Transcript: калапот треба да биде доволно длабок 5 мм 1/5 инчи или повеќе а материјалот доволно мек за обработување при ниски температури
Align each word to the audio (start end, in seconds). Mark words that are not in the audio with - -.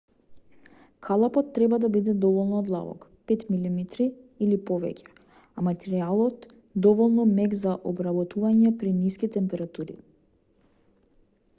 калапот 1.07 1.49
треба 1.57 1.77
да 1.83 1.89
биде 1.95 2.13
доволно 2.23 2.61
длабок 2.69 3.05
5 3.33 3.45
мм 3.57 3.75
1/5 3.81 3.83
инчи 3.83 4.07
или 4.47 4.57
повеќе 4.71 5.13
а 5.57 5.67
материјалот 5.69 6.49
доволно 6.87 7.27
мек 7.41 7.55
за 7.63 7.75
обработување 7.93 8.73
при 8.81 8.95
ниски 9.05 9.31
температури 9.37 10.01